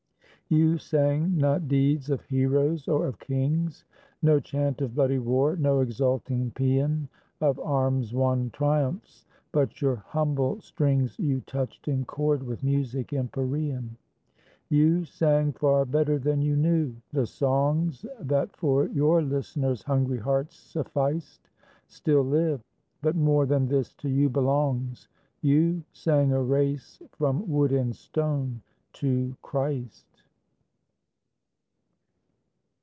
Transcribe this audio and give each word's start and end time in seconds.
You 0.53 0.77
sang 0.79 1.37
not 1.37 1.69
deeds 1.69 2.09
of 2.09 2.23
heroes 2.23 2.89
or 2.89 3.07
of 3.07 3.19
kings; 3.19 3.85
No 4.21 4.41
chant 4.41 4.81
of 4.81 4.95
bloody 4.95 5.17
war, 5.17 5.55
no 5.55 5.79
exulting 5.79 6.51
pean 6.51 7.07
Of 7.39 7.57
arms 7.61 8.13
won 8.13 8.49
triumphs; 8.49 9.25
but 9.53 9.81
your 9.81 9.95
humble 9.95 10.59
strings 10.59 11.17
You 11.17 11.39
touched 11.47 11.87
in 11.87 12.03
chord 12.03 12.43
with 12.43 12.65
music 12.65 13.13
empyrean. 13.13 13.95
You 14.67 15.05
sang 15.05 15.53
far 15.53 15.85
better 15.85 16.19
than 16.19 16.41
you 16.41 16.57
knew; 16.57 16.97
the 17.13 17.25
songs 17.25 18.05
That 18.19 18.53
for 18.57 18.87
your 18.87 19.21
listeners' 19.21 19.83
hungry 19.83 20.19
hearts 20.19 20.57
sufficed 20.57 21.49
Still 21.87 22.23
live, 22.23 22.59
but 23.01 23.15
more 23.15 23.45
than 23.45 23.69
this 23.69 23.93
to 23.93 24.09
you 24.09 24.27
belongs: 24.27 25.07
You 25.39 25.85
sang 25.93 26.33
a 26.33 26.43
race 26.43 27.01
from 27.13 27.47
wood 27.49 27.71
and 27.71 27.95
stone 27.95 28.61
to 28.95 29.33
Christ. 29.41 30.07